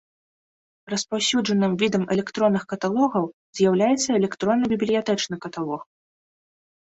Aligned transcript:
Распаўсюджаным 0.91 1.73
відам 1.81 2.03
электронных 2.15 2.63
каталогаў 2.73 3.25
з'яўляецца 3.59 4.09
электронны 4.21 4.65
бібліятэчны 4.73 5.35
каталог. 5.47 5.81